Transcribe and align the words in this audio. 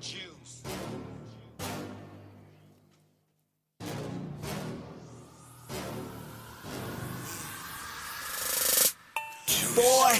Juice. 0.00 0.62
Boy, 9.74 10.12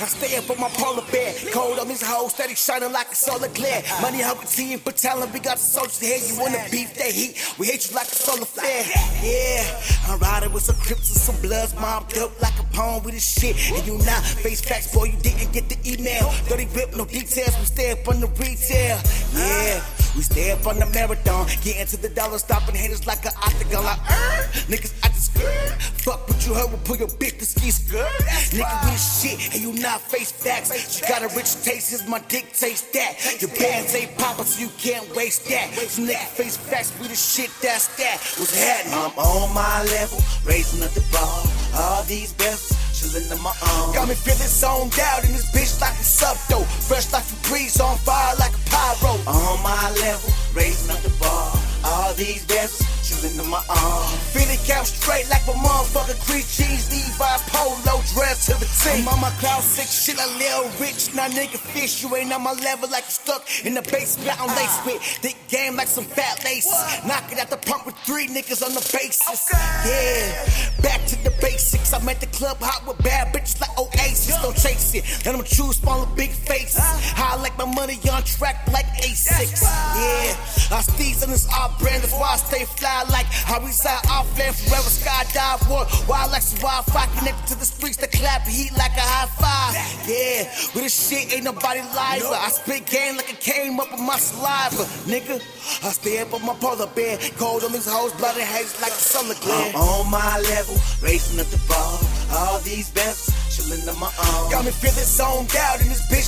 I 0.00 0.06
stay 0.06 0.36
up 0.36 0.50
on 0.50 0.60
my 0.60 0.68
polar 0.68 1.02
bear. 1.10 1.32
Cold 1.50 1.78
on 1.78 1.88
this 1.88 2.02
hoe, 2.02 2.28
steady 2.28 2.54
shining 2.54 2.92
like 2.92 3.10
a 3.10 3.14
solar 3.14 3.48
glare. 3.48 3.82
Money, 4.02 4.18
help 4.18 4.44
team, 4.44 4.80
but 4.84 4.96
talent, 4.96 5.32
we 5.32 5.40
got 5.40 5.58
soldiers 5.58 5.98
here. 5.98 6.18
You 6.18 6.38
wanna 6.38 6.58
beef 6.70 6.94
that 6.94 7.10
heat? 7.10 7.36
We 7.58 7.66
hate 7.68 7.88
you 7.88 7.96
like 7.96 8.06
a 8.06 8.14
solar 8.14 8.44
flare. 8.44 8.84
Yeah, 9.22 9.64
I'm 10.08 10.18
riding 10.18 10.52
with 10.52 10.64
some 10.64 10.76
crips 10.76 11.08
and 11.10 11.18
some 11.18 11.40
bloods 11.40 11.74
mobbed 11.76 12.18
up 12.18 12.40
like 12.42 12.58
a 12.60 12.64
pawn 12.74 13.02
with 13.02 13.14
this 13.14 13.26
shit. 13.26 13.56
And 13.72 13.86
you 13.86 13.98
not 14.04 14.22
face 14.44 14.60
facts, 14.60 14.92
boy, 14.92 15.04
you 15.04 15.18
didn't 15.22 15.52
get 15.52 15.68
the 15.68 15.78
email. 15.90 16.30
Dirty 16.48 16.66
whip, 16.66 16.94
no 16.94 17.04
details, 17.04 17.56
we 17.58 17.64
stay 17.64 17.92
up 17.92 18.06
on 18.08 18.20
the 18.20 18.28
retail. 18.28 18.98
Yeah. 19.34 19.82
We 20.18 20.24
stay 20.24 20.50
up 20.50 20.66
on 20.66 20.80
the 20.80 20.86
marathon, 20.86 21.46
get 21.62 21.78
into 21.78 21.96
the 21.96 22.08
dollar, 22.08 22.38
stopping 22.38 22.74
haters 22.74 23.06
like 23.06 23.24
an 23.24 23.30
octagon. 23.36 23.84
Like, 23.84 23.98
er, 23.98 24.50
niggas, 24.66 24.92
I 25.04 25.08
just 25.14 25.32
skirt. 25.32 25.80
Fuck 26.02 26.28
what 26.28 26.44
you 26.44 26.54
heard, 26.54 26.70
we'll 26.70 26.82
pull 26.82 26.96
your 26.96 27.06
bitch 27.06 27.38
to 27.38 27.44
ski 27.44 27.70
skirt. 27.70 28.10
Nigga, 28.50 28.84
we 28.84 28.90
the 28.90 28.96
shit, 28.96 29.54
and 29.54 29.62
you 29.62 29.80
not 29.80 30.00
face 30.00 30.32
facts. 30.32 31.00
You 31.00 31.06
got 31.06 31.22
a 31.22 31.28
rich 31.36 31.62
taste, 31.62 31.90
here's 31.90 32.08
my 32.08 32.18
dick 32.26 32.52
taste 32.52 32.92
that. 32.94 33.14
Your 33.40 33.50
bands 33.54 33.94
ain't 33.94 34.18
poppin', 34.18 34.44
so 34.44 34.60
you 34.60 34.70
can't 34.76 35.06
waste 35.14 35.48
that. 35.50 35.72
Some 35.86 36.08
nigga 36.08 36.26
face 36.34 36.56
facts, 36.56 36.92
we 37.00 37.06
the 37.06 37.14
shit, 37.14 37.50
that's 37.62 37.86
that. 37.98 38.18
What's 38.38 38.58
happening? 38.58 38.94
I'm 38.98 39.16
on 39.22 39.54
my 39.54 39.84
level, 39.84 40.18
raising 40.44 40.82
up 40.82 40.90
the 40.98 41.04
bar. 41.12 41.46
All 41.78 42.02
these 42.02 42.32
bells 42.32 42.77
chillin' 42.98 43.30
in 43.30 43.42
my 43.42 43.54
arm. 43.62 43.94
Got 43.94 44.08
me 44.08 44.14
feeling 44.14 44.50
zoned 44.50 44.98
out 44.98 45.24
in 45.24 45.32
this 45.32 45.46
bitch 45.54 45.80
like 45.80 45.94
a 45.94 46.02
sub 46.02 46.36
though. 46.50 46.66
Fresh 46.88 47.12
like 47.12 47.24
a 47.24 47.38
breeze 47.48 47.80
on 47.80 47.96
fire 47.98 48.34
like 48.38 48.54
a 48.54 48.62
pyro. 48.70 49.14
On 49.26 49.62
my 49.62 49.90
level, 50.02 50.30
raising 50.54 50.90
up 50.90 51.00
the 51.02 51.10
bar. 51.22 51.54
All 51.84 52.12
these 52.14 52.44
bezels 52.46 52.87
chillin' 53.18 53.44
in 53.44 53.50
my 53.50 53.62
uh, 53.68 53.74
arm. 53.74 54.18
Feeling 54.32 54.58
count 54.64 54.86
straight 54.86 55.28
like 55.28 55.46
my 55.46 55.54
motherfucker 55.54 56.18
cream 56.26 56.42
cheese. 56.42 56.90
Levi 56.90 57.36
polo 57.48 58.00
dress 58.14 58.46
to 58.46 58.54
the 58.58 58.66
team. 58.82 59.08
I'm 59.08 59.14
on 59.14 59.20
my 59.20 59.30
cloud 59.40 59.62
six 59.62 60.04
shit, 60.04 60.18
a 60.18 60.26
little 60.38 60.70
rich. 60.80 61.14
Now 61.14 61.28
nigga 61.28 61.58
fish, 61.58 62.02
you 62.02 62.14
ain't 62.16 62.32
on 62.32 62.42
my 62.42 62.52
level 62.52 62.88
like 62.90 63.04
you 63.04 63.16
stuck 63.18 63.44
in 63.64 63.74
the 63.74 63.82
basement. 63.82 64.40
I'm 64.40 64.48
laced 64.56 64.80
uh. 64.80 64.86
with 64.86 65.02
thick 65.02 65.36
game 65.48 65.76
like 65.76 65.88
some 65.88 66.04
fat 66.04 66.44
laces. 66.44 66.72
Knock 67.06 67.30
it 67.32 67.38
out 67.38 67.50
the 67.50 67.56
pump 67.56 67.86
with 67.86 67.96
three 68.06 68.28
niggas 68.28 68.62
on 68.62 68.74
the 68.74 68.84
basis. 68.92 69.50
Yeah, 69.52 70.82
back 70.82 71.04
to 71.06 71.16
the 71.24 71.32
basics. 71.40 71.92
I'm 71.92 72.08
at 72.08 72.20
the 72.20 72.26
club 72.26 72.58
hot 72.60 72.86
with 72.86 73.02
bad 73.02 73.34
bitches 73.34 73.60
like 73.60 73.74
Oasis. 73.78 74.36
Don't 74.42 74.56
chase 74.56 74.94
it, 74.94 75.04
let 75.26 75.32
them 75.36 75.44
choose 75.44 75.76
small 75.76 76.06
big 76.14 76.30
faces. 76.30 76.84
How 77.14 77.36
I 77.36 77.42
like 77.42 77.56
my 77.58 77.66
money 77.66 77.98
on 78.12 78.22
track 78.22 78.66
like 78.72 78.86
A6. 79.02 79.62
Yeah, 79.62 80.36
I 80.70 80.82
steez 80.84 81.24
on 81.24 81.30
this 81.30 81.48
off 81.48 81.78
brand, 81.80 82.02
that's 82.02 82.12
why 82.12 82.32
I 82.32 82.36
stay 82.36 82.64
fly 82.64 83.04
like 83.10 83.26
how 83.26 83.58
we 83.60 83.72
side 83.72 84.04
off 84.10 84.28
land 84.38 84.54
forever 84.54 84.92
skydive 84.92 85.64
war. 85.68 85.86
Wild 86.08 86.32
like 86.32 86.42
some 86.42 86.60
Wi-Fi 86.60 87.06
connected 87.18 87.46
to 87.48 87.58
the 87.58 87.64
streets 87.64 87.96
that 87.98 88.12
clap 88.12 88.42
heat 88.46 88.72
like 88.76 88.92
a 88.92 89.00
high 89.00 89.32
five. 89.40 89.72
Yeah, 90.04 90.44
with 90.74 90.84
this 90.84 90.92
shit 90.92 91.32
ain't 91.32 91.44
nobody 91.44 91.80
live. 91.80 92.20
I 92.28 92.48
spit 92.50 92.84
game 92.84 93.16
like 93.16 93.32
it 93.32 93.40
came 93.40 93.80
up 93.80 93.90
with 93.90 94.00
my 94.00 94.18
saliva, 94.18 94.84
nigga. 95.08 95.40
I 95.84 95.90
stay 95.92 96.20
up 96.20 96.34
on 96.34 96.44
my 96.44 96.54
polar 96.54 96.86
bear, 96.94 97.16
cold 97.36 97.64
on 97.64 97.72
these 97.72 97.88
hoes, 97.88 98.12
bloody 98.20 98.42
haze 98.42 98.76
like 98.82 98.92
a 98.92 99.00
solar 99.00 99.34
glare. 99.40 99.72
I'm 99.72 100.04
on 100.04 100.10
my 100.10 100.38
level, 100.52 100.76
racing 101.00 101.40
up 101.40 101.46
the 101.48 101.60
bar. 101.68 101.96
All 102.30 102.60
these 102.60 102.90
vessels 102.90 103.32
chillin' 103.48 103.88
in 103.88 103.98
my 103.98 104.12
arm. 104.12 104.50
Got 104.52 104.64
me 104.64 104.70
feeling 104.70 105.08
zoned 105.08 105.54
out 105.56 105.80
in 105.80 105.88
this 105.88 106.04
bitch 106.12 106.27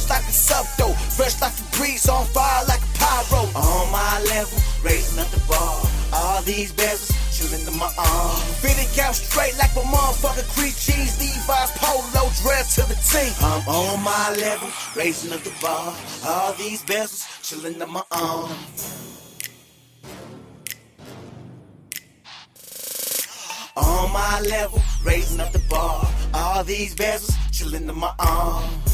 All 6.41 6.47
these 6.47 6.73
bezels 6.73 7.13
chillin' 7.37 7.69
in 7.69 7.79
my 7.79 7.85
uh. 7.99 8.01
arm. 8.01 8.37
Fitted 8.63 8.89
count 8.97 9.15
straight 9.15 9.55
like 9.59 9.73
a 9.73 9.85
motherfucker 9.85 10.49
cream 10.57 10.73
cheese. 10.73 11.21
Levi's 11.21 11.71
polo 11.77 12.31
dress 12.41 12.77
to 12.77 12.81
the 12.89 12.95
team. 12.95 13.31
I'm 13.41 13.69
on 13.69 14.03
my 14.03 14.35
level, 14.41 14.71
raising 14.97 15.35
up 15.35 15.41
the 15.41 15.53
bar. 15.61 15.95
All 16.25 16.55
these 16.55 16.83
bezels 16.83 17.29
chillin' 17.45 17.79
in 17.79 17.93
my 17.93 18.03
arm. 18.11 18.51
On 23.77 24.11
my 24.11 24.41
level, 24.49 24.81
raising 25.05 25.41
up 25.41 25.53
the 25.53 25.59
bar. 25.69 26.09
All 26.33 26.65
these 26.65 26.95
bezels 26.95 27.37
chillin' 27.53 27.87
in 27.87 27.95
my 27.95 28.15
arm. 28.19 28.90